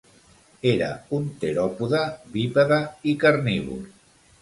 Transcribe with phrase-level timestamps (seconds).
[0.69, 2.01] Era un teròpode
[2.35, 3.89] bípede i carnívor.